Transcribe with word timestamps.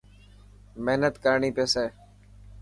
مهنت 0.85 1.13
ڪرڻي 1.23 1.49
پيي. 1.55 1.85